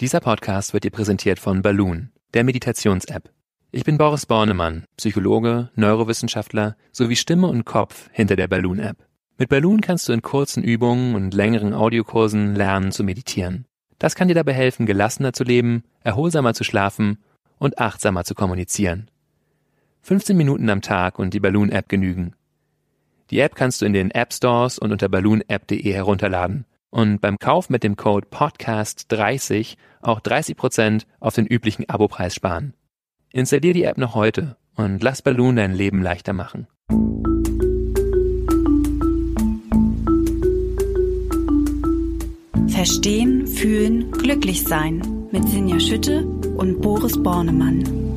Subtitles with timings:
[0.00, 3.30] Dieser Podcast wird dir präsentiert von Balloon, der Meditations-App.
[3.70, 8.96] Ich bin Boris Bornemann, Psychologe, Neurowissenschaftler sowie Stimme und Kopf hinter der Balloon-App.
[9.38, 13.66] Mit Balloon kannst du in kurzen Übungen und längeren Audiokursen lernen zu meditieren.
[14.00, 17.18] Das kann dir dabei helfen, gelassener zu leben, erholsamer zu schlafen
[17.58, 19.08] und achtsamer zu kommunizieren.
[20.02, 22.34] 15 Minuten am Tag und die Balloon-App genügen.
[23.30, 27.70] Die App kannst du in den App Stores und unter balloonapp.de herunterladen und beim Kauf
[27.70, 32.72] mit dem Code PODCAST30 auch 30% auf den üblichen Abopreis sparen.
[33.32, 36.68] Installier die App noch heute und lass Balloon dein Leben leichter machen.
[42.68, 48.13] Verstehen, fühlen, glücklich sein mit Sinja Schütte und Boris Bornemann.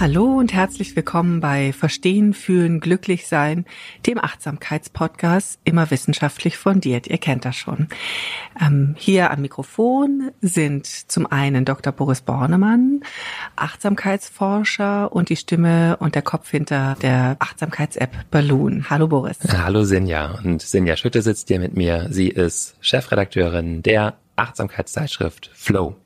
[0.00, 3.64] Hallo und herzlich willkommen bei Verstehen, Fühlen, Glücklich Sein,
[4.06, 7.08] dem Achtsamkeitspodcast, immer wissenschaftlich fundiert.
[7.08, 7.88] Ihr kennt das schon.
[8.60, 11.92] Ähm, hier am Mikrofon sind zum einen Dr.
[11.92, 13.00] Boris Bornemann,
[13.56, 18.88] Achtsamkeitsforscher und die Stimme und der Kopf hinter der Achtsamkeits-App Balloon.
[18.90, 19.38] Hallo Boris.
[19.50, 20.38] Hallo Sinja.
[20.44, 22.06] Und Sinja Schütte sitzt hier mit mir.
[22.10, 25.96] Sie ist Chefredakteurin der Achtsamkeitszeitschrift Flow.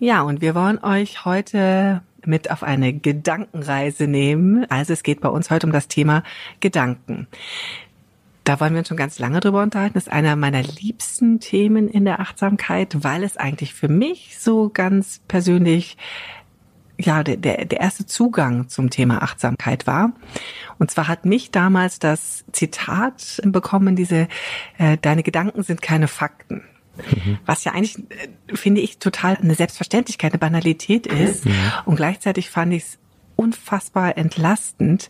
[0.00, 4.66] Ja, und wir wollen euch heute mit auf eine Gedankenreise nehmen.
[4.70, 6.22] Also es geht bei uns heute um das Thema
[6.60, 7.26] Gedanken.
[8.44, 9.94] Da wollen wir uns schon ganz lange drüber unterhalten.
[9.94, 14.70] Das ist einer meiner liebsten Themen in der Achtsamkeit, weil es eigentlich für mich so
[14.72, 15.96] ganz persönlich
[16.98, 20.12] ja, der, der, der erste Zugang zum Thema Achtsamkeit war.
[20.78, 24.28] Und zwar hat mich damals das Zitat bekommen, diese,
[24.78, 26.62] äh, deine Gedanken sind keine Fakten.
[26.96, 27.38] Mhm.
[27.46, 31.46] Was ja eigentlich, äh, finde ich, total eine Selbstverständlichkeit, eine Banalität ist.
[31.46, 31.54] Mhm.
[31.84, 32.98] Und gleichzeitig fand ich es
[33.40, 35.08] unfassbar entlastend,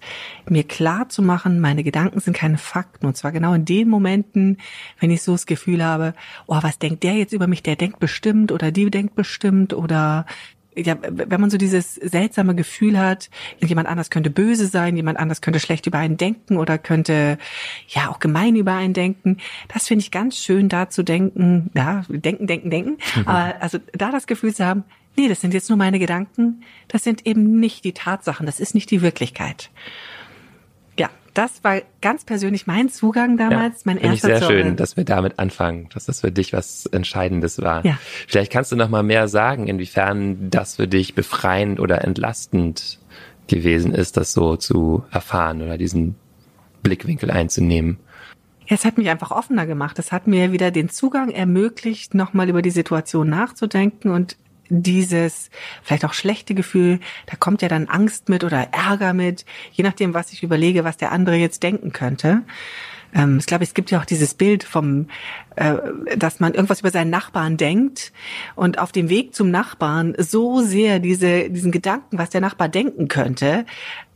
[0.48, 3.06] mir klar zu machen, meine Gedanken sind keine Fakten.
[3.06, 4.58] Und zwar genau in den Momenten,
[5.01, 6.14] wenn ich so das Gefühl habe,
[6.47, 7.64] oh, was denkt der jetzt über mich?
[7.64, 10.27] Der denkt bestimmt oder die denkt bestimmt oder
[10.83, 15.41] ja, wenn man so dieses seltsame Gefühl hat, jemand anders könnte böse sein, jemand anders
[15.41, 17.39] könnte schlecht über einen denken oder könnte
[17.89, 19.39] ja auch gemein über einen denken,
[19.73, 23.23] das finde ich ganz schön da zu denken, ja, denken, denken, denken, mhm.
[23.29, 24.85] aber also da das Gefühl zu haben,
[25.17, 28.74] nee, das sind jetzt nur meine Gedanken, das sind eben nicht die Tatsachen, das ist
[28.74, 29.70] nicht die Wirklichkeit
[31.35, 35.05] das war ganz persönlich mein Zugang damals, ja, mein erster ich sehr schön, dass wir
[35.05, 37.85] damit anfangen, dass das für dich was Entscheidendes war.
[37.85, 37.98] Ja.
[38.27, 42.98] Vielleicht kannst du noch mal mehr sagen, inwiefern das für dich befreiend oder entlastend
[43.46, 46.17] gewesen ist, das so zu erfahren oder diesen
[46.83, 47.98] Blickwinkel einzunehmen.
[48.67, 49.98] Ja, es hat mich einfach offener gemacht.
[49.98, 54.36] Es hat mir wieder den Zugang ermöglicht, nochmal über die Situation nachzudenken und
[54.70, 55.51] dieses
[55.83, 60.14] vielleicht auch schlechte Gefühl, da kommt ja dann Angst mit oder Ärger mit, je nachdem,
[60.14, 62.42] was ich überlege, was der andere jetzt denken könnte.
[63.14, 65.08] Ähm, ich glaube, es gibt ja auch dieses Bild vom,
[65.57, 65.75] äh,
[66.17, 68.13] dass man irgendwas über seinen Nachbarn denkt
[68.55, 73.08] und auf dem Weg zum Nachbarn so sehr diese, diesen Gedanken, was der Nachbar denken
[73.08, 73.67] könnte,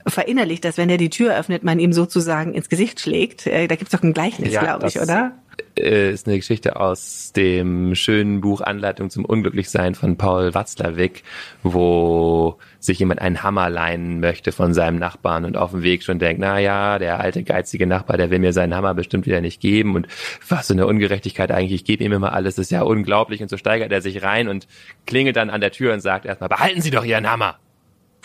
[0.06, 3.46] verinnerlicht, dass wenn er die Tür öffnet, man ihm sozusagen ins Gesicht schlägt.
[3.46, 5.32] Äh, da gibt's doch ein Gleichnis, ja, glaube ich, oder?
[5.76, 11.24] Äh, ist eine Geschichte aus dem schönen Buch Anleitung zum Unglücklichsein von Paul Watzlawick,
[11.62, 16.18] wo sich jemand einen Hammer leihen möchte von seinem Nachbarn und auf dem Weg schon
[16.18, 19.60] denkt, na ja, der alte geizige Nachbar, der will mir seinen Hammer bestimmt wieder nicht
[19.60, 20.06] geben und
[20.48, 23.48] was so eine Ungerechtigkeit eigentlich, ich gebe ihm immer alles, das ist ja unglaublich und
[23.48, 24.68] so steigert er sich rein und
[25.06, 27.58] klingelt dann an der Tür und sagt erstmal, behalten Sie doch Ihren Hammer.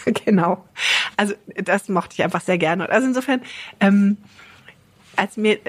[0.26, 0.66] Genau.
[1.18, 2.90] Also das mochte ich einfach sehr gerne.
[2.90, 3.42] Also insofern,
[3.82, 4.18] ähm,
[5.20, 5.60] als mir,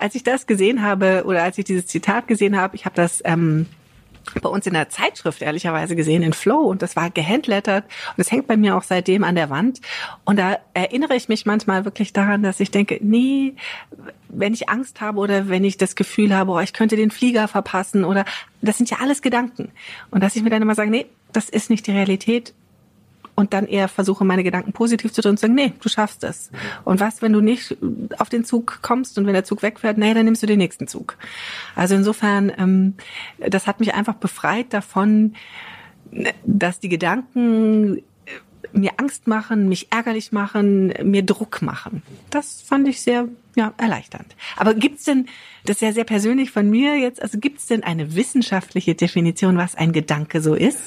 [0.00, 3.22] als ich das gesehen habe oder als ich dieses Zitat gesehen habe, ich habe das
[3.24, 3.66] ähm,
[4.42, 7.84] bei uns in der Zeitschrift ehrlicherweise gesehen, in Flow, und das war gehandlettert
[8.16, 9.80] und es hängt bei mir auch seitdem an der Wand.
[10.24, 13.54] Und da erinnere ich mich manchmal wirklich daran, dass ich denke, nee,
[14.28, 17.48] wenn ich Angst habe oder wenn ich das Gefühl habe, oh, ich könnte den Flieger
[17.48, 18.24] verpassen oder
[18.62, 19.70] das sind ja alles Gedanken.
[20.10, 22.54] Und dass ich mir dann immer sage, nee, das ist nicht die Realität
[23.34, 26.24] und dann eher versuche, meine Gedanken positiv zu drehen und zu sagen, nee, du schaffst
[26.24, 26.50] es.
[26.84, 27.76] Und was, wenn du nicht
[28.18, 30.86] auf den Zug kommst und wenn der Zug wegfährt, nee, dann nimmst du den nächsten
[30.86, 31.16] Zug.
[31.74, 32.94] Also insofern, ähm,
[33.38, 35.34] das hat mich einfach befreit davon,
[36.44, 38.02] dass die Gedanken äh,
[38.72, 42.02] mir Angst machen, mich ärgerlich machen, mir Druck machen.
[42.30, 44.36] Das fand ich sehr ja, erleichternd.
[44.56, 45.26] Aber gibt's denn,
[45.64, 49.74] das ist ja sehr persönlich von mir jetzt, also gibt's denn eine wissenschaftliche Definition, was
[49.74, 50.80] ein Gedanke so ist?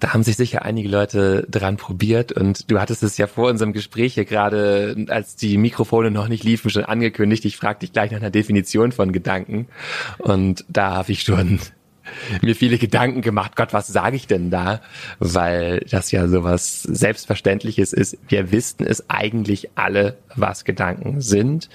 [0.00, 3.74] Da haben sich sicher einige Leute dran probiert und du hattest es ja vor unserem
[3.74, 7.44] Gespräch hier gerade, als die Mikrofone noch nicht liefen, schon angekündigt.
[7.44, 9.68] Ich frage dich gleich nach einer Definition von Gedanken
[10.16, 11.60] und da habe ich schon
[12.40, 14.80] mir viele Gedanken gemacht, Gott, was sage ich denn da?
[15.18, 18.16] Weil das ja sowas Selbstverständliches ist.
[18.26, 21.68] Wir wissen es eigentlich alle, was Gedanken sind.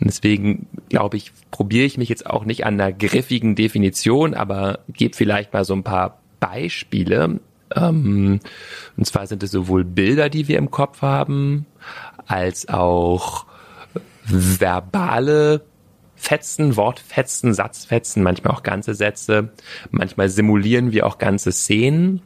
[0.00, 5.14] Deswegen glaube ich, probiere ich mich jetzt auch nicht an einer griffigen Definition, aber gebe
[5.14, 7.38] vielleicht mal so ein paar Beispiele.
[7.74, 8.40] Ähm,
[8.96, 11.66] und zwar sind es sowohl Bilder, die wir im Kopf haben,
[12.26, 13.46] als auch
[14.24, 15.62] verbale
[16.16, 19.52] Fetzen, Wortfetzen, Satzfetzen, manchmal auch ganze Sätze.
[19.90, 22.22] Manchmal simulieren wir auch ganze Szenen.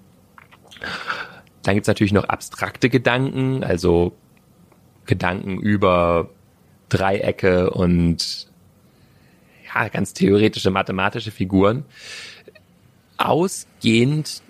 [1.63, 4.17] Dann gibt's natürlich noch abstrakte Gedanken, also
[5.05, 6.31] Gedanken über
[6.89, 8.49] Dreiecke und
[9.75, 11.85] ja, ganz theoretische mathematische Figuren.
[13.19, 14.43] Ausgehend,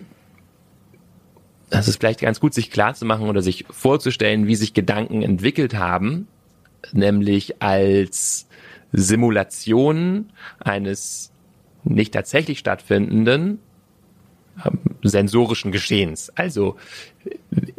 [1.71, 5.23] das ist vielleicht ganz gut, sich klar zu machen oder sich vorzustellen, wie sich Gedanken
[5.23, 6.29] entwickelt haben,
[6.93, 8.47] nämlich als
[8.93, 11.33] Simulation eines
[11.85, 13.59] nicht tatsächlich stattfindenden
[14.65, 16.33] ähm, sensorischen Geschehens.
[16.35, 16.77] Also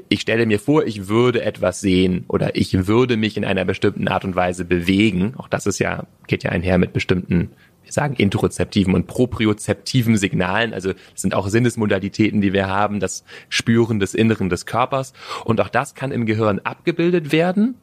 [0.09, 4.07] ich stelle mir vor, ich würde etwas sehen oder ich würde mich in einer bestimmten
[4.07, 5.33] Art und Weise bewegen.
[5.37, 7.51] Auch das ist ja, geht ja einher mit bestimmten,
[7.87, 10.73] wir sagen, interozeptiven und propriozeptiven Signalen.
[10.73, 15.13] Also das sind auch Sinnesmodalitäten, die wir haben, das Spüren des Inneren des Körpers.
[15.45, 17.75] Und auch das kann im Gehirn abgebildet werden.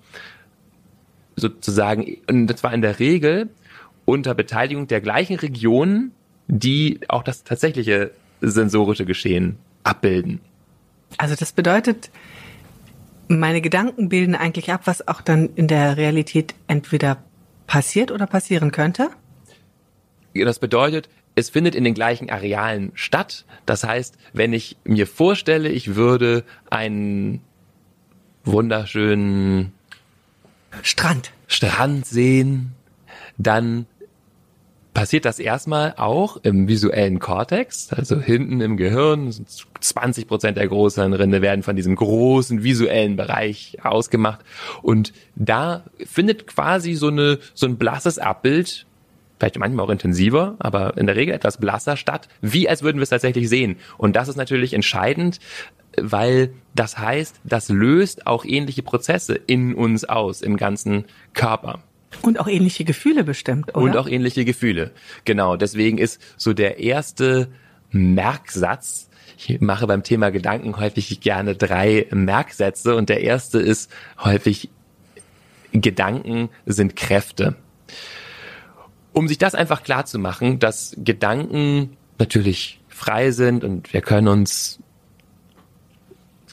[1.37, 3.49] Sozusagen, und zwar in der Regel
[4.05, 6.13] unter Beteiligung der gleichen Regionen,
[6.47, 10.41] die auch das tatsächliche sensorische Geschehen abbilden.
[11.17, 12.11] Also das bedeutet,
[13.29, 17.23] meine Gedanken bilden eigentlich ab, was auch dann in der Realität entweder
[17.67, 19.11] passiert oder passieren könnte?
[20.35, 23.45] Das bedeutet, es findet in den gleichen Arealen statt.
[23.67, 27.41] Das heißt, wenn ich mir vorstelle, ich würde einen
[28.45, 29.73] wunderschönen
[30.83, 32.73] Strand, Strand sehen,
[33.39, 33.87] dann
[34.93, 39.33] passiert das erstmal auch im visuellen Kortex, also hinten im Gehirn.
[39.81, 44.41] 20 Prozent der Großhirnrinde werden von diesem großen visuellen Bereich ausgemacht.
[44.83, 48.87] Und da findet quasi so eine, so ein blasses Abbild
[49.39, 53.03] vielleicht manchmal auch intensiver, aber in der Regel etwas blasser statt, wie als würden wir
[53.03, 53.77] es tatsächlich sehen.
[53.99, 55.41] Und das ist natürlich entscheidend,
[55.97, 61.05] weil das heißt, das löst auch ähnliche Prozesse in uns aus, im ganzen
[61.35, 61.83] Körper.
[62.23, 63.85] Und auch ähnliche Gefühle bestimmt, oder?
[63.85, 64.93] Und auch ähnliche Gefühle.
[65.25, 65.57] Genau.
[65.57, 67.49] Deswegen ist so der erste
[67.91, 74.71] Merksatz, ich mache beim Thema Gedanken häufig gerne drei Merksätze und der erste ist häufig
[75.73, 77.57] Gedanken sind Kräfte.
[79.15, 84.29] Um sich das einfach klar zu machen, dass Gedanken natürlich frei sind und wir können
[84.29, 84.81] uns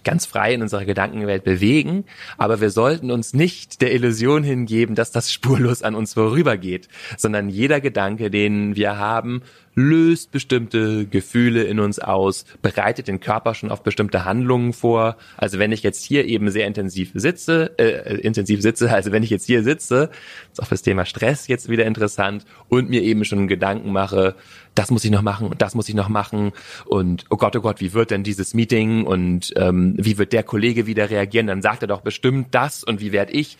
[0.03, 2.05] ganz frei in unserer Gedankenwelt bewegen,
[2.37, 6.87] aber wir sollten uns nicht der Illusion hingeben, dass das spurlos an uns vorübergeht,
[7.17, 9.41] sondern jeder Gedanke, den wir haben,
[9.75, 15.17] löst bestimmte Gefühle in uns aus, bereitet den Körper schon auf bestimmte Handlungen vor.
[15.37, 19.29] Also wenn ich jetzt hier eben sehr intensiv sitze, äh, intensiv sitze, also wenn ich
[19.29, 20.09] jetzt hier sitze,
[20.51, 24.35] ist auch das Thema Stress jetzt wieder interessant und mir eben schon Gedanken mache,
[24.75, 26.53] das muss ich noch machen und das muss ich noch machen
[26.85, 30.43] und oh Gott, oh Gott, wie wird denn dieses Meeting und ähm, wie wird der
[30.43, 31.47] Kollege wieder reagieren?
[31.47, 33.57] Dann sagt er doch bestimmt das und wie werde ich?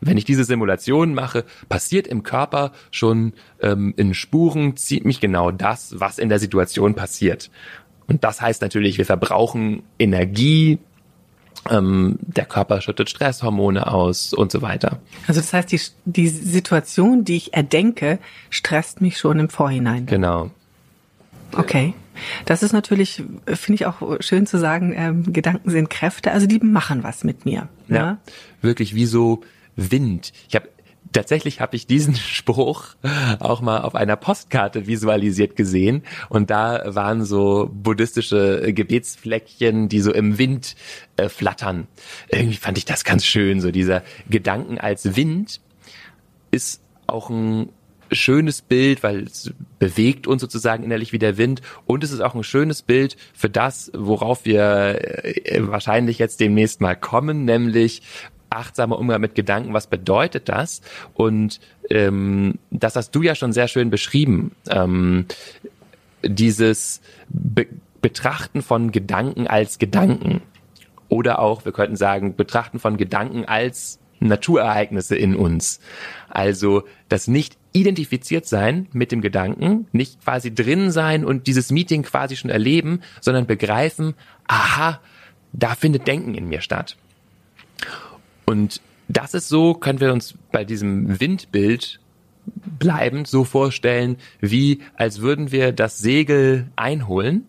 [0.00, 5.98] Wenn ich diese Simulation mache, passiert im Körper schon ähm, in Spuren ziemlich genau das,
[5.98, 7.50] was in der Situation passiert.
[8.06, 10.78] Und das heißt natürlich, wir verbrauchen Energie,
[11.70, 15.00] ähm, der Körper schüttet Stresshormone aus und so weiter.
[15.26, 18.18] Also das heißt, die, die Situation, die ich erdenke,
[18.50, 20.06] stresst mich schon im Vorhinein.
[20.06, 20.50] Genau.
[21.52, 21.94] Okay.
[22.46, 26.58] Das ist natürlich, finde ich auch schön zu sagen, ähm, Gedanken sind Kräfte, also die
[26.60, 27.68] machen was mit mir.
[27.88, 28.18] Ja, ja?
[28.62, 29.42] wirklich wie so
[29.76, 30.32] Wind.
[30.48, 30.68] Ich habe
[31.12, 32.96] tatsächlich habe ich diesen Spruch
[33.38, 40.12] auch mal auf einer Postkarte visualisiert gesehen und da waren so buddhistische Gebetsfleckchen, die so
[40.12, 40.76] im Wind
[41.16, 41.86] äh, flattern.
[42.28, 45.60] Irgendwie fand ich das ganz schön, so dieser Gedanken als Wind
[46.50, 47.70] ist auch ein
[48.12, 52.34] schönes Bild, weil es bewegt uns sozusagen innerlich wie der Wind und es ist auch
[52.34, 58.02] ein schönes Bild für das, worauf wir äh, wahrscheinlich jetzt demnächst mal kommen, nämlich
[58.56, 60.80] achtsamer Umgang mit Gedanken, was bedeutet das?
[61.14, 61.60] Und
[61.90, 64.52] ähm, das hast du ja schon sehr schön beschrieben.
[64.68, 65.26] Ähm,
[66.22, 67.66] dieses Be
[68.02, 70.40] Betrachten von Gedanken als Gedanken.
[71.08, 75.80] Oder auch, wir könnten sagen, Betrachten von Gedanken als Naturereignisse in uns.
[76.28, 82.02] Also das nicht identifiziert sein mit dem Gedanken, nicht quasi drin sein und dieses Meeting
[82.02, 84.14] quasi schon erleben, sondern begreifen,
[84.46, 85.00] aha,
[85.52, 86.96] da findet Denken in mir statt.
[88.46, 92.00] Und das ist so, können wir uns bei diesem Windbild
[92.78, 97.48] bleibend so vorstellen, wie als würden wir das Segel einholen.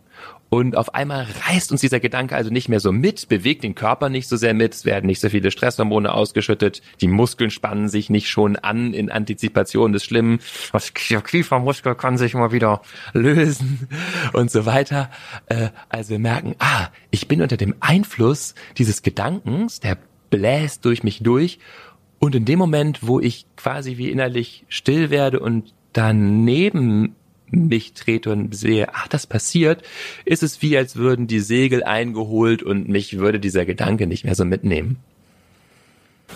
[0.50, 4.08] Und auf einmal reißt uns dieser Gedanke also nicht mehr so mit, bewegt den Körper
[4.08, 8.10] nicht so sehr mit, es werden nicht so viele Stresshormone ausgeschüttet, die Muskeln spannen sich
[8.10, 10.40] nicht schon an in Antizipation des Schlimmen,
[10.72, 13.90] das Kiefermuskel kann sich mal wieder lösen.
[14.32, 15.12] Und so weiter.
[15.48, 19.98] Äh, also wir merken, ah, ich bin unter dem Einfluss dieses Gedankens, der
[20.30, 21.60] bläst durch mich durch
[22.20, 27.16] und in dem Moment, wo ich quasi wie innerlich still werde und daneben
[27.50, 29.84] mich trete und sehe, ach, das passiert,
[30.26, 34.36] ist es wie, als würden die Segel eingeholt und mich würde dieser Gedanke nicht mehr
[34.36, 34.98] so mitnehmen.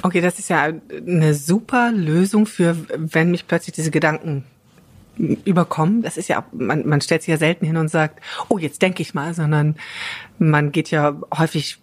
[0.03, 4.45] Okay, das ist ja eine super Lösung für, wenn mich plötzlich diese Gedanken
[5.17, 6.01] überkommen.
[6.01, 9.01] Das ist ja, man, man stellt sich ja selten hin und sagt, oh, jetzt denke
[9.01, 9.75] ich mal, sondern
[10.39, 11.79] man geht ja häufig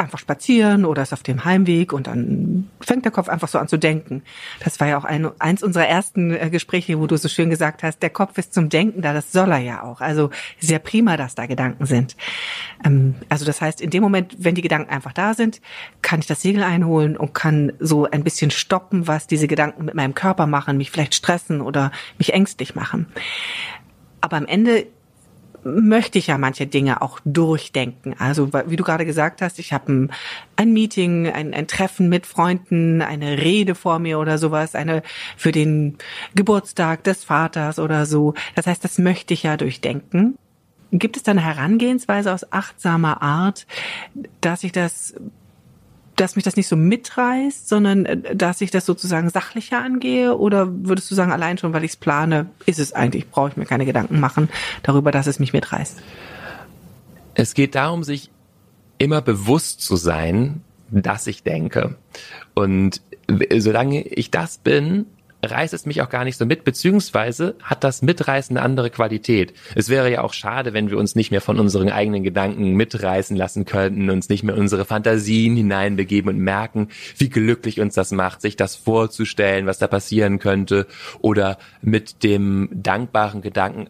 [0.00, 3.68] einfach spazieren oder ist auf dem Heimweg und dann fängt der Kopf einfach so an
[3.68, 4.22] zu denken.
[4.64, 7.82] Das war ja auch ein, eins unserer ersten äh, Gespräche, wo du so schön gesagt
[7.82, 10.00] hast, der Kopf ist zum Denken da, das soll er ja auch.
[10.00, 12.16] Also sehr prima, dass da Gedanken sind.
[12.84, 15.60] Ähm, also das heißt, in dem Moment, wenn die Gedanken einfach da sind,
[16.02, 19.94] kann ich das Segel einholen und kann so ein bisschen stoppen, was diese Gedanken mit
[19.94, 23.06] meinem Körper machen, mich vielleicht stressen oder mich ängstlich machen.
[24.20, 24.86] Aber am Ende
[25.64, 28.14] möchte ich ja manche Dinge auch durchdenken.
[28.18, 30.12] Also wie du gerade gesagt hast, ich habe ein,
[30.56, 35.02] ein, Meeting, ein, ein, Treffen mit Freunden, eine Rede vor mir oder sowas, eine
[35.36, 35.98] für den
[36.34, 38.34] Geburtstag des Vaters oder so.
[38.54, 40.36] Das heißt, das möchte ich ja durchdenken.
[40.92, 43.66] Gibt es da eine Herangehensweise aus achtsamer Art,
[44.40, 45.14] dass ich das
[46.20, 50.36] dass mich das nicht so mitreißt, sondern äh, dass ich das sozusagen sachlicher angehe?
[50.36, 53.56] Oder würdest du sagen, allein schon, weil ich es plane, ist es eigentlich, brauche ich
[53.56, 54.48] mir keine Gedanken machen
[54.82, 55.98] darüber, dass es mich mitreißt?
[57.34, 58.30] Es geht darum, sich
[58.98, 61.96] immer bewusst zu sein, dass ich denke.
[62.54, 63.00] Und
[63.58, 65.06] solange ich das bin,
[65.42, 69.54] reißt es mich auch gar nicht so mit, beziehungsweise hat das Mitreißen eine andere Qualität.
[69.74, 73.36] Es wäre ja auch schade, wenn wir uns nicht mehr von unseren eigenen Gedanken mitreißen
[73.36, 78.40] lassen könnten, uns nicht mehr unsere Fantasien hineinbegeben und merken, wie glücklich uns das macht,
[78.40, 80.86] sich das vorzustellen, was da passieren könnte,
[81.20, 83.88] oder mit dem dankbaren Gedanken,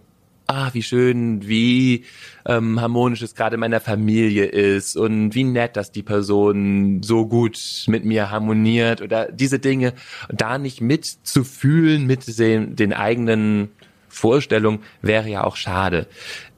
[0.51, 2.05] ah, wie schön, wie
[2.45, 7.27] ähm, harmonisch es gerade in meiner Familie ist und wie nett, dass die Person so
[7.27, 9.93] gut mit mir harmoniert oder diese Dinge
[10.29, 13.71] da nicht mitzufühlen mit den, den eigenen
[14.09, 16.09] Vorstellungen wäre ja auch schade.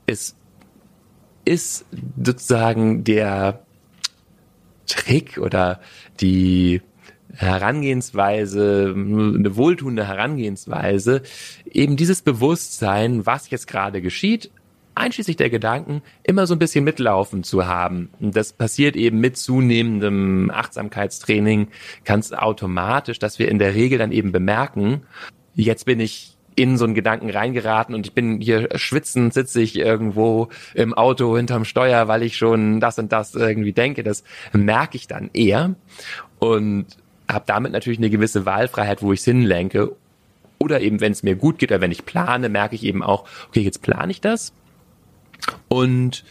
[0.06, 0.37] Es
[1.44, 1.84] ist
[2.22, 3.62] sozusagen der
[4.87, 5.80] Trick oder
[6.20, 6.80] die
[7.34, 11.22] Herangehensweise, eine wohltuende Herangehensweise,
[11.70, 14.50] eben dieses Bewusstsein, was jetzt gerade geschieht,
[14.94, 18.10] einschließlich der Gedanken, immer so ein bisschen mitlaufen zu haben.
[18.20, 21.68] Und das passiert eben mit zunehmendem Achtsamkeitstraining
[22.04, 25.02] ganz automatisch, dass wir in der Regel dann eben bemerken,
[25.54, 29.78] jetzt bin ich in so einen Gedanken reingeraten und ich bin hier schwitzend, sitze ich
[29.78, 34.02] irgendwo im Auto hinterm Steuer, weil ich schon das und das irgendwie denke.
[34.02, 34.22] Das
[34.52, 35.74] merke ich dann eher.
[36.38, 36.98] Und
[37.31, 39.95] habe damit natürlich eine gewisse Wahlfreiheit, wo ich es hinlenke.
[40.59, 43.25] Oder eben, wenn es mir gut geht oder wenn ich plane, merke ich eben auch,
[43.49, 44.52] okay, jetzt plane ich das.
[45.69, 46.25] Und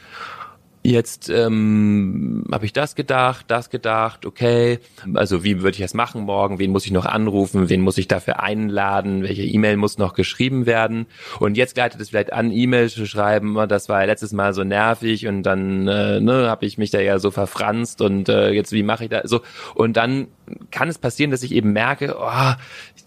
[0.83, 4.79] Jetzt ähm, habe ich das gedacht, das gedacht, okay.
[5.13, 6.57] Also wie würde ich das machen morgen?
[6.57, 7.69] Wen muss ich noch anrufen?
[7.69, 9.21] Wen muss ich dafür einladen?
[9.21, 11.05] Welche E-Mail muss noch geschrieben werden?
[11.39, 13.57] Und jetzt gleitet es vielleicht an, E-Mail zu schreiben.
[13.57, 16.89] Oh, das war ja letztes Mal so nervig und dann äh, ne, habe ich mich
[16.89, 19.41] da ja so verfranst und äh, jetzt wie mache ich da so?
[19.75, 20.29] Und dann
[20.71, 22.53] kann es passieren, dass ich eben merke, oh,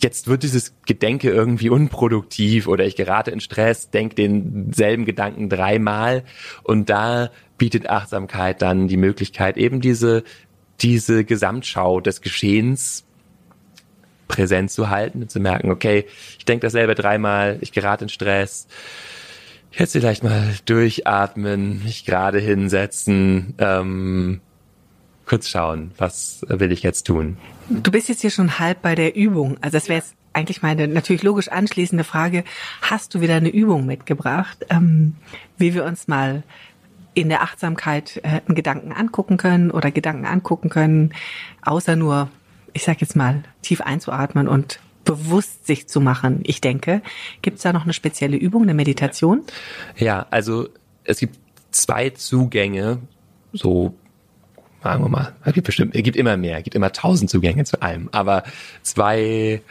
[0.00, 6.22] jetzt wird dieses Gedenke irgendwie unproduktiv oder ich gerate in Stress, denke denselben Gedanken dreimal
[6.62, 10.24] und da bietet Achtsamkeit dann die Möglichkeit, eben diese,
[10.80, 13.04] diese Gesamtschau des Geschehens
[14.28, 16.06] präsent zu halten und zu merken, okay,
[16.38, 18.66] ich denke dasselbe dreimal, ich gerate in Stress,
[19.72, 24.40] jetzt vielleicht mal durchatmen, mich gerade hinsetzen, ähm,
[25.26, 27.36] kurz schauen, was will ich jetzt tun.
[27.68, 29.56] Du bist jetzt hier schon halb bei der Übung.
[29.60, 32.44] Also das wäre jetzt eigentlich meine natürlich logisch anschließende Frage.
[32.82, 35.14] Hast du wieder eine Übung mitgebracht, ähm,
[35.56, 36.42] wie wir uns mal
[37.14, 41.14] in der Achtsamkeit äh, einen Gedanken angucken können oder Gedanken angucken können,
[41.62, 42.28] außer nur,
[42.72, 46.40] ich sag jetzt mal, tief einzuatmen und bewusst sich zu machen.
[46.44, 47.02] Ich denke,
[47.42, 49.42] gibt es da noch eine spezielle Übung, eine Meditation?
[49.96, 50.68] Ja, also
[51.04, 51.38] es gibt
[51.70, 52.98] zwei Zugänge,
[53.52, 53.94] so
[54.82, 57.64] sagen wir mal, es gibt bestimmt, es gibt immer mehr, es gibt immer tausend Zugänge
[57.64, 58.44] zu allem, aber
[58.82, 59.62] zwei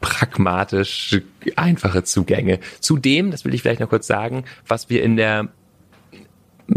[0.00, 1.20] pragmatisch
[1.56, 2.60] einfache Zugänge.
[2.80, 5.48] Zudem, das will ich vielleicht noch kurz sagen, was wir in der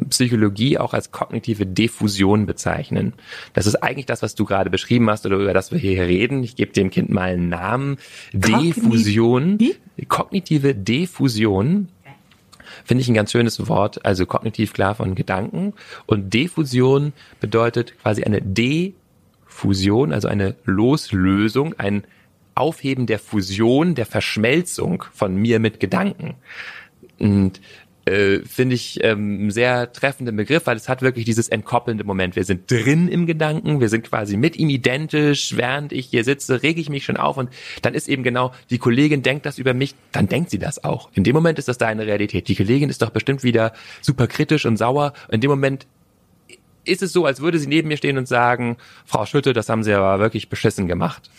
[0.10, 3.14] Psychologie auch als kognitive Diffusion bezeichnen.
[3.54, 6.44] Das ist eigentlich das, was du gerade beschrieben hast oder über das wir hier reden.
[6.44, 7.98] Ich gebe dem Kind mal einen Namen.
[8.34, 9.58] Diffusion,
[10.08, 11.90] kognitive Diffusion
[12.86, 15.74] finde ich ein ganz schönes Wort, also kognitiv klar von Gedanken.
[16.06, 22.04] Und Diffusion bedeutet quasi eine Defusion, also eine Loslösung, ein
[22.56, 26.36] Aufheben der Fusion, der Verschmelzung von mir mit Gedanken.
[27.18, 27.62] Und
[28.10, 32.36] äh, finde ich ähm, sehr treffenden Begriff, weil es hat wirklich dieses entkoppelnde Moment.
[32.36, 35.56] Wir sind drin im Gedanken, wir sind quasi mit ihm identisch.
[35.56, 37.50] Während ich hier sitze, rege ich mich schon auf und
[37.82, 41.10] dann ist eben genau, die Kollegin denkt das über mich, dann denkt sie das auch.
[41.14, 42.48] In dem Moment ist das deine Realität.
[42.48, 45.14] Die Kollegin ist doch bestimmt wieder super kritisch und sauer.
[45.32, 45.88] In dem Moment
[46.86, 49.84] ist es so, als würde sie neben mir stehen und sagen, Frau Schütte, das haben
[49.84, 51.30] Sie aber wirklich beschissen gemacht.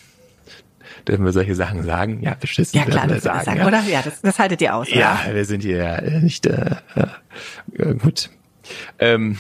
[1.07, 2.21] Dürfen wir solche Sachen sagen?
[2.23, 2.79] Ja, beschissen.
[2.79, 3.67] Ja, klar, wir sagen, sagen ja.
[3.67, 3.83] oder?
[3.83, 4.91] Ja, das, das haltet ihr aus.
[4.91, 5.35] Ja, oder?
[5.35, 6.77] wir sind hier nicht äh,
[7.77, 8.31] äh, gut.
[8.99, 9.39] Ähm,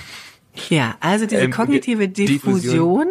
[0.68, 3.08] ja, also diese ähm, kognitive Diffusion.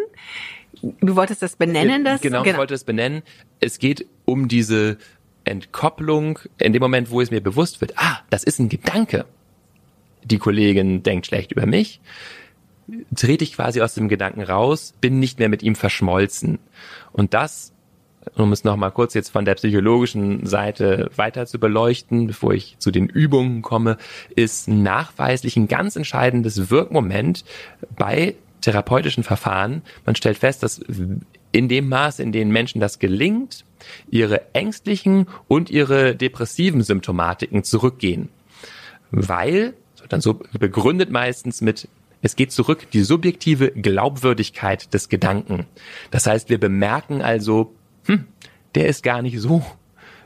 [0.81, 0.95] Diffusion.
[1.01, 2.21] Du wolltest das benennen, das?
[2.21, 3.23] Genau, genau, ich wollte es benennen.
[3.59, 4.97] Es geht um diese
[5.43, 9.25] Entkopplung in dem Moment, wo es mir bewusst wird, ah, das ist ein Gedanke.
[10.23, 11.99] Die Kollegin denkt schlecht über mich
[13.15, 16.59] trete ich quasi aus dem Gedanken raus, bin nicht mehr mit ihm verschmolzen.
[17.11, 17.73] Und das
[18.35, 22.91] um es nochmal kurz jetzt von der psychologischen Seite weiter zu beleuchten, bevor ich zu
[22.91, 23.97] den Übungen komme,
[24.35, 27.45] ist nachweislich ein ganz entscheidendes Wirkmoment
[27.97, 29.81] bei therapeutischen Verfahren.
[30.05, 30.81] Man stellt fest, dass
[31.51, 33.65] in dem Maß, in dem Menschen das gelingt,
[34.09, 38.29] ihre ängstlichen und ihre depressiven Symptomatiken zurückgehen.
[39.11, 39.73] Weil,
[40.09, 41.87] dann so begründet meistens mit
[42.21, 45.65] es geht zurück, die subjektive Glaubwürdigkeit des Gedanken.
[46.11, 47.73] Das heißt, wir bemerken also,
[48.09, 48.25] hm,
[48.75, 49.63] der ist gar nicht so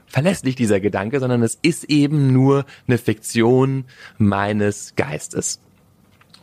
[0.08, 3.86] verlässlich, dieser Gedanke, sondern es ist eben nur eine Fiktion
[4.18, 5.60] meines Geistes.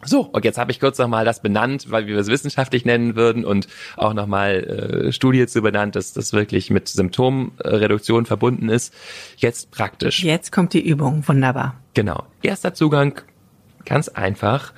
[0.04, 3.44] So, und jetzt habe ich kurz nochmal das benannt, weil wir es wissenschaftlich nennen würden
[3.44, 8.94] und auch nochmal äh, Studie zu benannt, dass das wirklich mit Symptomreduktion verbunden ist.
[9.36, 10.22] Jetzt praktisch.
[10.24, 11.76] Jetzt kommt die Übung, wunderbar.
[11.92, 12.24] Genau.
[12.42, 13.20] Erster Zugang,
[13.84, 14.72] ganz einfach,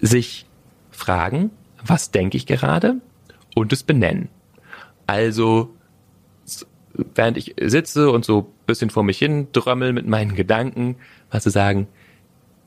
[0.00, 0.46] sich
[0.90, 1.50] fragen,
[1.84, 2.96] was denke ich gerade
[3.54, 4.30] und es benennen.
[5.06, 5.75] Also
[7.14, 10.96] während ich sitze und so bisschen vor mich hin drömmel mit meinen Gedanken,
[11.30, 11.86] was zu sagen,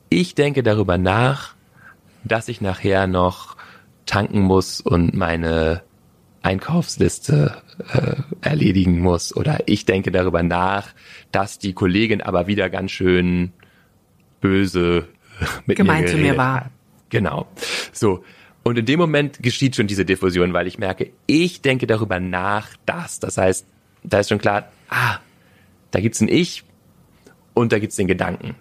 [0.08, 1.54] ich denke darüber nach,
[2.24, 3.56] dass ich nachher noch
[4.06, 5.82] tanken muss und meine
[6.42, 7.56] Einkaufsliste
[7.92, 9.34] äh, erledigen muss.
[9.36, 10.88] Oder ich denke darüber nach,
[11.32, 13.52] dass die Kollegin aber wieder ganz schön
[14.40, 15.06] böse
[15.66, 16.70] mit Gemein mir zu mir war.
[17.10, 17.46] Genau.
[17.92, 18.24] So.
[18.62, 22.68] Und in dem Moment geschieht schon diese Diffusion, weil ich merke, ich denke darüber nach,
[22.84, 23.18] dass.
[23.18, 23.66] Das heißt,
[24.02, 25.18] da ist schon klar, ah,
[25.90, 26.64] da gibt's ein Ich
[27.54, 28.54] und da gibt's den Gedanken.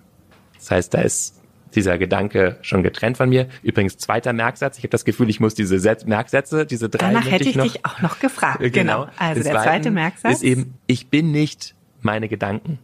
[0.56, 1.40] Das heißt, da ist
[1.76, 3.48] dieser Gedanke schon getrennt von mir.
[3.62, 4.78] Übrigens, zweiter Merksatz.
[4.78, 7.14] Ich habe das Gefühl, ich muss diese Set Merksätze, diese drei.
[7.14, 8.60] Danach hätte ich noch, dich auch noch gefragt.
[8.60, 8.72] Genau.
[8.74, 9.08] genau.
[9.18, 12.80] Also der zweite Merksatz ist eben, ich bin nicht meine Gedanken.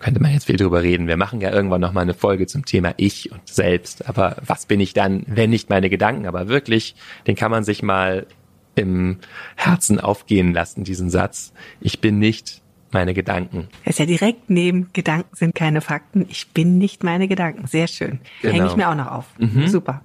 [0.00, 1.06] Könnte man jetzt viel drüber reden.
[1.08, 4.06] Wir machen ja irgendwann noch mal eine Folge zum Thema Ich und Selbst.
[4.06, 6.26] Aber was bin ich dann, wenn nicht meine Gedanken?
[6.26, 6.94] Aber wirklich,
[7.26, 8.26] den kann man sich mal
[8.74, 9.18] im
[9.56, 11.52] Herzen aufgehen lassen, diesen Satz.
[11.80, 13.68] Ich bin nicht meine Gedanken.
[13.84, 16.26] Er ist ja direkt neben Gedanken sind keine Fakten.
[16.28, 17.66] Ich bin nicht meine Gedanken.
[17.66, 18.20] Sehr schön.
[18.40, 18.54] Genau.
[18.54, 19.26] Hänge ich mir auch noch auf.
[19.38, 19.66] Mhm.
[19.66, 20.02] Super.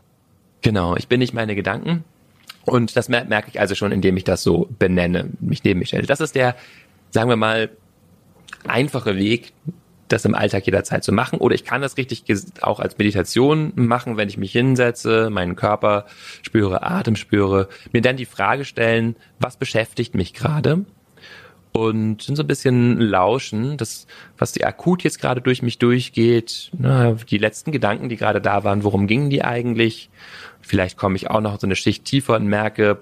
[0.62, 2.04] Genau, ich bin nicht meine Gedanken.
[2.66, 6.06] Und das merke ich also schon, indem ich das so benenne, mich neben mich stelle.
[6.06, 6.56] Das ist der,
[7.12, 7.70] sagen wir mal,
[8.68, 9.54] einfache Weg,
[10.10, 11.40] das im Alltag jederzeit zu machen.
[11.40, 12.24] Oder ich kann das richtig
[12.62, 16.06] auch als Meditation machen, wenn ich mich hinsetze, meinen Körper
[16.42, 20.86] spüre, Atem spüre, mir dann die Frage stellen, was beschäftigt mich gerade?
[21.72, 27.14] Und so ein bisschen lauschen, das, was die akut jetzt gerade durch mich durchgeht, na,
[27.14, 30.10] die letzten Gedanken, die gerade da waren, worum gingen die eigentlich?
[30.62, 33.00] Vielleicht komme ich auch noch so eine Schicht tiefer und merke,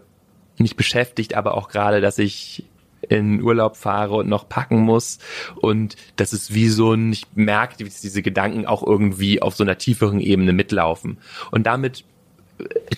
[0.57, 2.65] nicht beschäftigt, aber auch gerade, dass ich
[3.09, 5.19] in Urlaub fahre und noch packen muss.
[5.55, 9.63] Und das ist wie so ein, ich merke, wie diese Gedanken auch irgendwie auf so
[9.63, 11.17] einer tieferen Ebene mitlaufen.
[11.51, 12.03] Und damit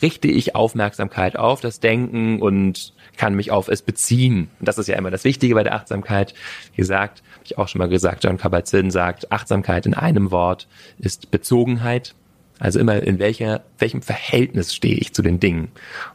[0.02, 4.50] richte ich Aufmerksamkeit auf das Denken und kann mich auf es beziehen.
[4.60, 6.34] Und das ist ja immer das Wichtige bei der Achtsamkeit.
[6.74, 10.68] Wie gesagt, habe ich auch schon mal gesagt, John Kabat-Zinn sagt, Achtsamkeit in einem Wort
[10.98, 12.16] ist Bezogenheit.
[12.60, 15.70] Also immer in welcher, welchem Verhältnis stehe ich zu den Dingen.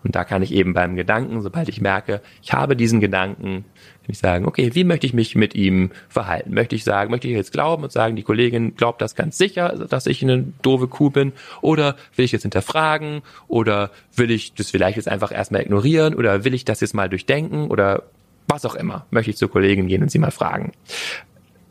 [0.05, 3.65] Und da kann ich eben beim Gedanken, sobald ich merke, ich habe diesen Gedanken,
[4.05, 6.53] kann ich sagen, okay, wie möchte ich mich mit ihm verhalten?
[6.53, 9.87] Möchte ich sagen, möchte ich jetzt glauben und sagen, die Kollegin glaubt das ganz sicher,
[9.89, 11.33] dass ich eine doofe Kuh bin?
[11.63, 13.23] Oder will ich jetzt hinterfragen?
[13.49, 16.15] Oder will ich das vielleicht jetzt einfach erstmal ignorieren?
[16.15, 17.69] Oder will ich das jetzt mal durchdenken?
[17.69, 18.03] Oder
[18.47, 19.07] was auch immer.
[19.11, 20.73] Möchte ich zur Kollegin gehen und sie mal fragen?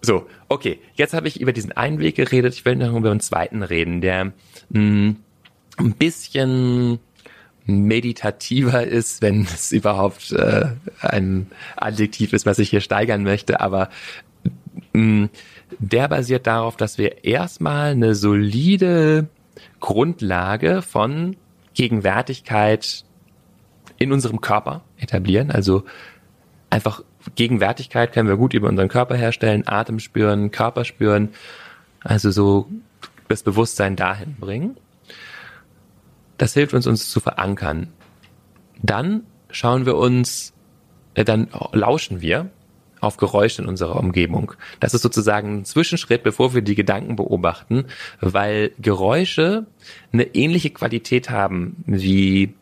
[0.06, 0.80] So, okay.
[0.96, 2.54] Jetzt habe ich über diesen einen Weg geredet.
[2.54, 4.34] Ich will noch über einen zweiten reden, der
[4.70, 5.16] mh,
[5.78, 7.00] ein bisschen
[7.66, 10.66] meditativer ist, wenn es überhaupt äh,
[11.00, 13.90] ein Adjektiv ist, was ich hier steigern möchte, aber
[14.92, 15.30] mh,
[15.80, 19.30] der basiert darauf, dass wir erstmal eine solide
[19.80, 21.38] Grundlage von
[21.74, 23.06] Gegenwärtigkeit
[23.98, 25.50] in unserem Körper etablieren.
[25.50, 25.86] Also
[26.70, 27.04] einfach
[27.36, 31.30] Gegenwärtigkeit können wir gut über unseren Körper herstellen, Atem spüren, Körper spüren,
[32.02, 32.70] also so
[33.28, 34.78] das Bewusstsein dahin bringen.
[36.38, 37.88] Das hilft uns, uns zu verankern.
[38.82, 40.54] Dann schauen wir uns,
[41.14, 42.50] äh, dann lauschen wir
[43.00, 44.54] auf Geräusche in unserer Umgebung.
[44.80, 47.86] Das ist sozusagen ein Zwischenschritt, bevor wir die Gedanken beobachten,
[48.22, 49.66] weil Geräusche
[50.12, 52.54] eine ähnliche Qualität haben wie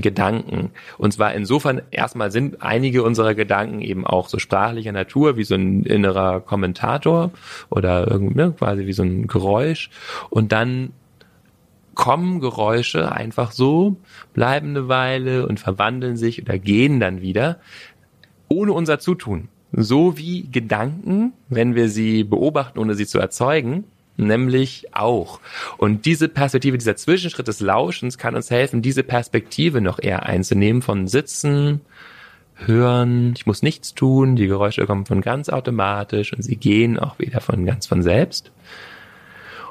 [0.00, 0.70] Gedanken.
[0.98, 5.54] Und zwar insofern erstmal sind einige unserer Gedanken eben auch so sprachlicher Natur, wie so
[5.54, 7.30] ein innerer Kommentator
[7.70, 9.90] oder irgendwie ne, quasi wie so ein Geräusch.
[10.30, 10.92] Und dann
[11.94, 13.96] kommen Geräusche einfach so,
[14.34, 17.58] bleiben eine Weile und verwandeln sich oder gehen dann wieder,
[18.48, 19.48] ohne unser Zutun.
[19.72, 23.84] So wie Gedanken, wenn wir sie beobachten, ohne sie zu erzeugen,
[24.16, 25.40] nämlich auch.
[25.78, 30.82] Und diese Perspektive, dieser Zwischenschritt des Lauschens kann uns helfen, diese Perspektive noch eher einzunehmen
[30.82, 31.80] von Sitzen,
[32.58, 37.18] Hören, ich muss nichts tun, die Geräusche kommen von ganz automatisch und sie gehen auch
[37.18, 38.50] wieder von ganz von selbst.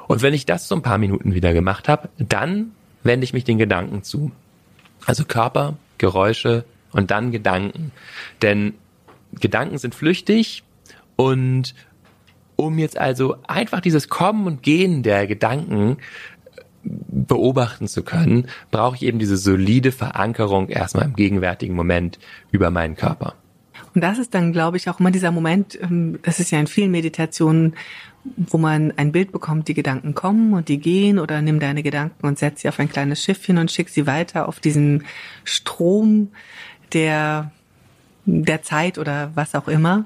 [0.07, 3.43] Und wenn ich das so ein paar Minuten wieder gemacht habe, dann wende ich mich
[3.43, 4.31] den Gedanken zu.
[5.05, 7.91] Also Körper, Geräusche und dann Gedanken.
[8.43, 8.75] Denn
[9.33, 10.63] Gedanken sind flüchtig
[11.15, 11.73] und
[12.55, 15.97] um jetzt also einfach dieses Kommen und Gehen der Gedanken
[16.55, 22.19] äh, beobachten zu können, brauche ich eben diese solide Verankerung erstmal im gegenwärtigen Moment
[22.51, 23.35] über meinen Körper.
[23.93, 26.67] Und das ist dann, glaube ich, auch immer dieser Moment, ähm, das ist ja in
[26.67, 27.75] vielen Meditationen,
[28.37, 32.25] wo man ein Bild bekommt, die Gedanken kommen und die gehen oder nimm deine Gedanken
[32.25, 35.05] und setz sie auf ein kleines Schiffchen und schick sie weiter auf diesen
[35.43, 36.31] Strom,
[36.91, 37.51] der
[38.25, 40.05] der Zeit oder was auch immer.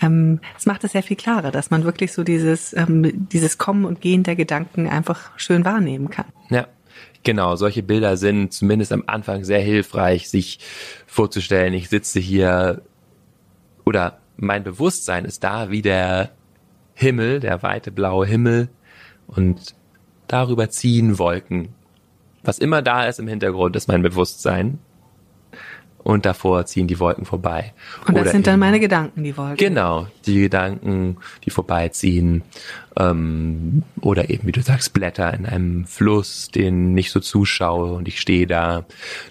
[0.00, 3.84] Ähm, es macht es sehr viel klarer, dass man wirklich so dieses, ähm, dieses Kommen
[3.84, 6.26] und Gehen der Gedanken einfach schön wahrnehmen kann.
[6.48, 6.66] Ja.
[7.22, 10.58] Genau, solche Bilder sind zumindest am Anfang sehr hilfreich, sich
[11.06, 12.80] vorzustellen, ich sitze hier
[13.84, 16.30] oder mein Bewusstsein ist da wie der
[16.94, 18.70] Himmel, der weite blaue Himmel
[19.26, 19.74] und
[20.28, 21.74] darüber ziehen Wolken.
[22.42, 24.78] Was immer da ist im Hintergrund, ist mein Bewusstsein
[26.02, 27.72] und davor ziehen die Wolken vorbei.
[28.06, 29.56] Und das Oder sind dann meine Gedanken, die Wolken.
[29.56, 32.42] Genau, die Gedanken, die vorbeiziehen.
[32.96, 38.08] Ähm, oder eben, wie du sagst, Blätter in einem Fluss, den ich so zuschaue und
[38.08, 38.78] ich stehe da.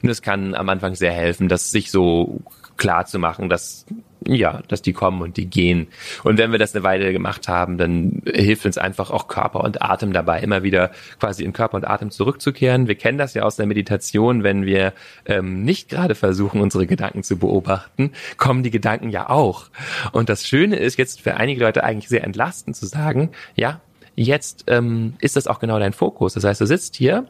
[0.02, 2.42] Und das kann am Anfang sehr helfen, das sich so
[2.78, 3.86] klar zu machen, dass
[4.28, 5.88] ja, dass die kommen und die gehen.
[6.24, 9.82] Und wenn wir das eine Weile gemacht haben, dann hilft uns einfach auch Körper und
[9.82, 12.88] Atem dabei, immer wieder quasi in Körper und Atem zurückzukehren.
[12.88, 14.94] Wir kennen das ja aus der Meditation, wenn wir
[15.26, 19.70] ähm, nicht gerade versuchen, unsere Gedanken zu beobachten, kommen die Gedanken ja auch.
[20.12, 23.82] Und das Schöne ist jetzt für einige Leute eigentlich sehr entlastend zu sagen, ja,
[24.16, 26.34] jetzt ähm, ist das auch genau dein Fokus.
[26.34, 27.26] Das heißt, du sitzt hier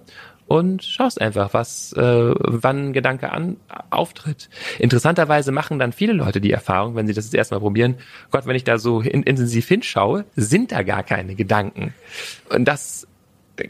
[0.50, 3.58] und schaust einfach, was, äh, wann ein Gedanke an,
[3.92, 4.50] auftritt.
[4.80, 7.96] Interessanterweise machen dann viele Leute die Erfahrung, wenn sie das jetzt erstmal probieren,
[8.32, 11.94] Gott, wenn ich da so in, intensiv hinschaue, sind da gar keine Gedanken.
[12.50, 13.08] Und das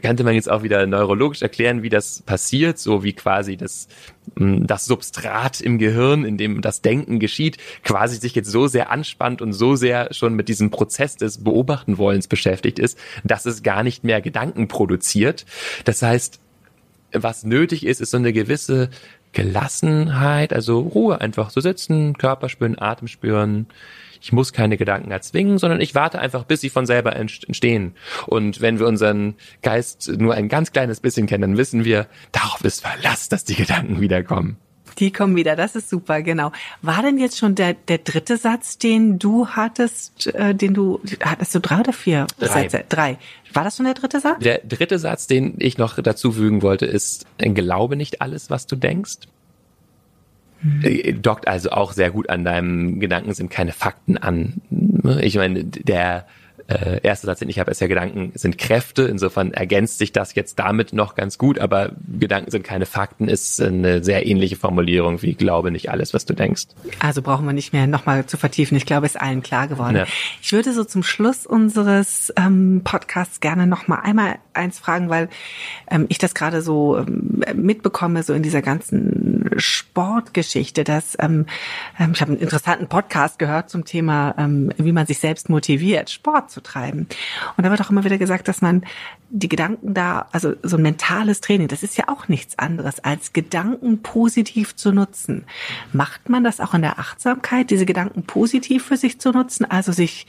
[0.00, 3.88] könnte man jetzt auch wieder neurologisch erklären, wie das passiert, so wie quasi das,
[4.38, 8.90] hm, das Substrat im Gehirn, in dem das Denken geschieht, quasi sich jetzt so sehr
[8.90, 13.82] anspannt und so sehr schon mit diesem Prozess des Beobachtenwollens beschäftigt ist, dass es gar
[13.82, 15.44] nicht mehr Gedanken produziert.
[15.84, 16.40] Das heißt,
[17.12, 18.90] was nötig ist, ist so eine gewisse
[19.32, 23.66] Gelassenheit, also Ruhe einfach so sitzen, Körper spüren, Atem spüren.
[24.22, 27.94] Ich muss keine Gedanken erzwingen, sondern ich warte einfach, bis sie von selber entstehen.
[28.26, 32.62] Und wenn wir unseren Geist nur ein ganz kleines bisschen kennen, dann wissen wir, darauf
[32.62, 34.58] ist Verlass, dass die Gedanken wiederkommen.
[35.00, 36.52] Die kommen wieder, das ist super, genau.
[36.82, 41.54] War denn jetzt schon der, der dritte Satz, den du hattest, äh, den du, hattest
[41.54, 42.68] du drei oder vier drei.
[42.68, 42.84] Sätze?
[42.88, 43.18] Drei.
[43.52, 44.40] War das schon der dritte Satz?
[44.40, 48.76] Der dritte Satz, den ich noch dazu fügen wollte, ist, glaube nicht alles, was du
[48.76, 49.20] denkst.
[50.60, 51.22] Hm.
[51.22, 54.60] Dockt also auch sehr gut an deinem Gedanken, sind keine Fakten an.
[55.22, 56.26] Ich meine, der
[56.70, 59.02] äh, erste Satz, den ich habe, ist ja Gedanken sind Kräfte.
[59.02, 63.60] Insofern ergänzt sich das jetzt damit noch ganz gut, aber Gedanken sind keine Fakten ist
[63.60, 66.66] eine sehr ähnliche Formulierung wie glaube nicht alles, was du denkst.
[67.00, 68.76] Also brauchen wir nicht mehr nochmal zu vertiefen.
[68.76, 69.96] Ich glaube, ist allen klar geworden.
[69.96, 70.06] Ja.
[70.40, 75.28] Ich würde so zum Schluss unseres ähm, Podcasts gerne nochmal einmal eins fragen, weil
[75.90, 81.46] ähm, ich das gerade so ähm, mitbekomme, so in dieser ganzen Sportgeschichte, dass ähm,
[81.98, 86.10] ähm, ich habe einen interessanten Podcast gehört zum Thema, ähm, wie man sich selbst motiviert,
[86.10, 87.06] Sport zu treiben.
[87.56, 88.84] Und da wird auch immer wieder gesagt, dass man
[89.30, 93.32] die Gedanken da, also so ein mentales Training, das ist ja auch nichts anderes, als
[93.32, 95.44] Gedanken positiv zu nutzen.
[95.92, 99.92] Macht man das auch in der Achtsamkeit, diese Gedanken positiv für sich zu nutzen, also
[99.92, 100.26] sich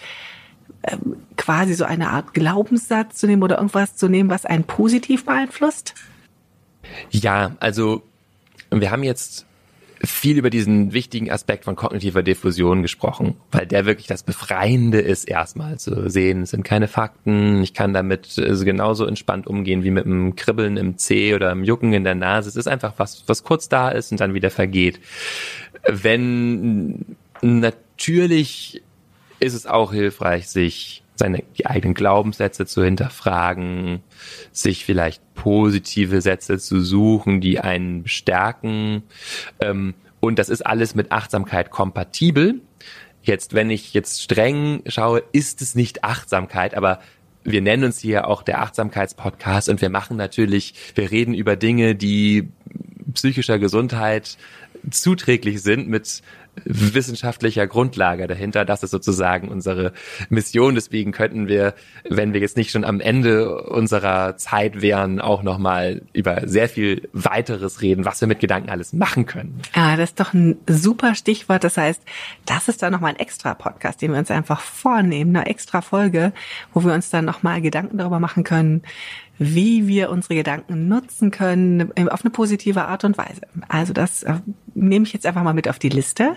[0.84, 5.26] ähm, quasi so eine Art Glaubenssatz zu nehmen oder irgendwas zu nehmen, was einen positiv
[5.26, 5.96] beeinflusst?
[7.10, 8.04] Ja, also
[8.72, 9.46] wir haben jetzt
[10.04, 15.26] viel über diesen wichtigen Aspekt von kognitiver Diffusion gesprochen, weil der wirklich das Befreiende ist,
[15.26, 16.42] erstmal zu sehen.
[16.42, 17.62] Es sind keine Fakten.
[17.62, 21.64] Ich kann damit also genauso entspannt umgehen wie mit einem Kribbeln im Zeh oder einem
[21.64, 22.50] Jucken in der Nase.
[22.50, 25.00] Es ist einfach was, was kurz da ist und dann wieder vergeht.
[25.88, 28.82] Wenn natürlich
[29.42, 34.02] ist es auch hilfreich, sich seine die eigenen Glaubenssätze zu hinterfragen,
[34.52, 39.04] sich vielleicht positive Sätze zu suchen, die einen bestärken.
[39.60, 42.62] Ähm, und das ist alles mit Achtsamkeit kompatibel.
[43.24, 47.00] Jetzt, wenn ich jetzt streng schaue, ist es nicht Achtsamkeit, aber
[47.44, 51.96] wir nennen uns hier auch der Achtsamkeitspodcast und wir machen natürlich, wir reden über Dinge,
[51.96, 52.50] die
[53.14, 54.38] psychischer Gesundheit
[54.90, 56.22] zuträglich sind mit
[56.66, 58.66] wissenschaftlicher Grundlage dahinter.
[58.66, 59.94] Das ist sozusagen unsere
[60.30, 60.76] Mission.
[60.76, 61.74] Deswegen könnten wir,
[62.10, 67.08] wenn wir jetzt nicht schon am Ende unserer Zeit wären, auch nochmal über sehr viel
[67.14, 69.62] weiteres reden, was wir mit Gedanken alles machen können.
[69.74, 71.64] Ah, das ist doch ein super Stichwort.
[71.64, 72.02] Das heißt,
[72.46, 76.34] das ist dann nochmal ein extra Podcast, den wir uns einfach vornehmen, eine extra Folge,
[76.74, 78.84] wo wir uns dann nochmal Gedanken darüber machen können,
[79.44, 83.42] wie wir unsere Gedanken nutzen können auf eine positive Art und Weise.
[83.68, 84.36] Also das äh,
[84.76, 86.36] nehme ich jetzt einfach mal mit auf die Liste.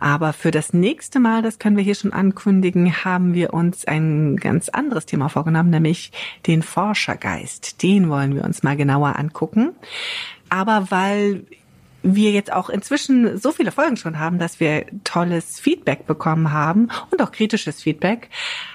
[0.00, 4.36] Aber für das nächste Mal, das können wir hier schon ankündigen, haben wir uns ein
[4.36, 6.12] ganz anderes Thema vorgenommen, nämlich
[6.46, 7.82] den Forschergeist.
[7.82, 9.70] Den wollen wir uns mal genauer angucken.
[10.50, 11.46] Aber weil
[12.14, 16.88] wir jetzt auch inzwischen so viele Folgen schon haben, dass wir tolles Feedback bekommen haben
[17.10, 18.30] und auch kritisches Feedback,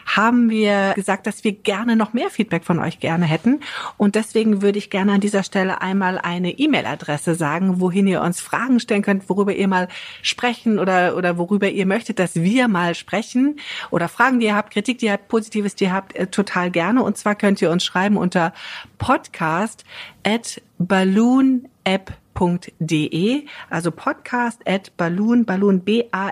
[0.06, 3.62] haben wir gesagt, dass wir gerne noch mehr Feedback von euch gerne hätten.
[3.98, 8.41] Und deswegen würde ich gerne an dieser Stelle einmal eine E-Mail-Adresse sagen, wohin ihr uns
[8.41, 9.88] Fragen stellen könnt, worüber ihr mal
[10.22, 14.74] sprechen oder, oder worüber ihr möchtet, dass wir mal sprechen oder Fragen, die ihr habt,
[14.74, 17.04] Kritik, die ihr habt, Positives, die ihr habt, äh, total gerne.
[17.04, 18.54] Und zwar könnt ihr uns schreiben unter
[18.98, 19.86] podcast
[20.24, 26.24] at balloon app balloon.de, also podcast at balloon, balloon B-A-L-L-O-O-N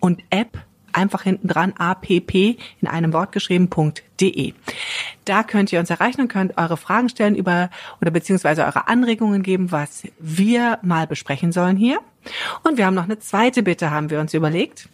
[0.00, 0.58] und app
[0.92, 4.54] einfach hinten dran app in einem Wort geschrieben.de.
[5.26, 9.42] Da könnt ihr uns erreichen und könnt eure Fragen stellen über oder beziehungsweise eure Anregungen
[9.42, 11.98] geben, was wir mal besprechen sollen hier.
[12.64, 14.88] Und wir haben noch eine zweite Bitte, haben wir uns überlegt.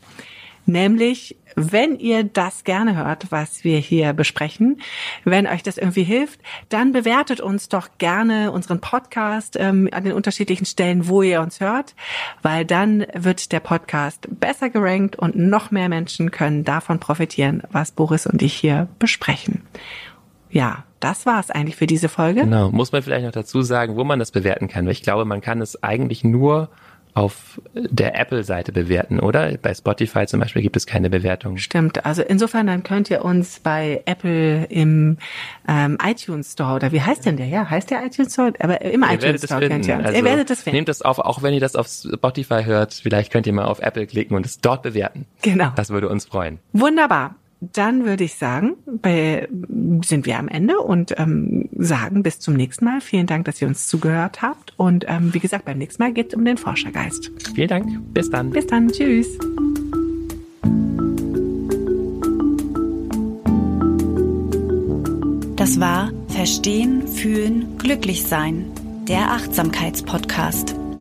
[0.64, 4.80] Nämlich, wenn ihr das gerne hört, was wir hier besprechen,
[5.24, 10.12] wenn euch das irgendwie hilft, dann bewertet uns doch gerne unseren Podcast ähm, an den
[10.12, 11.94] unterschiedlichen Stellen, wo ihr uns hört,
[12.42, 17.90] weil dann wird der Podcast besser gerankt und noch mehr Menschen können davon profitieren, was
[17.90, 19.62] Boris und ich hier besprechen.
[20.50, 22.42] Ja, das war's eigentlich für diese Folge.
[22.42, 25.24] Genau, muss man vielleicht noch dazu sagen, wo man das bewerten kann, weil ich glaube,
[25.24, 26.68] man kann es eigentlich nur
[27.14, 29.56] auf der Apple-Seite bewerten, oder?
[29.58, 31.58] Bei Spotify zum Beispiel gibt es keine Bewertung.
[31.58, 32.06] Stimmt.
[32.06, 35.18] Also insofern dann könnt ihr uns bei Apple im
[35.68, 37.46] ähm, iTunes Store oder wie heißt denn der?
[37.46, 38.52] Ja, heißt der iTunes Store?
[38.60, 40.06] Aber im ihr iTunes Store könnt ihr uns.
[40.06, 40.76] Also ihr werdet das finden.
[40.76, 42.94] Nehmt das auf, auch wenn ihr das auf Spotify hört.
[42.94, 45.26] Vielleicht könnt ihr mal auf Apple klicken und es dort bewerten.
[45.42, 45.70] Genau.
[45.76, 46.60] Das würde uns freuen.
[46.72, 47.36] Wunderbar
[47.72, 48.74] dann würde ich sagen,
[50.04, 53.00] sind wir am Ende und ähm, sagen bis zum nächsten Mal.
[53.00, 54.74] Vielen Dank, dass ihr uns zugehört habt.
[54.76, 57.30] Und ähm, wie gesagt, beim nächsten Mal geht es um den Forschergeist.
[57.54, 58.12] Vielen Dank.
[58.12, 58.50] Bis dann.
[58.50, 58.88] Bis dann.
[58.88, 59.38] Tschüss.
[65.56, 68.64] Das war Verstehen, Fühlen, Glücklich sein,
[69.06, 70.81] der Achtsamkeitspodcast.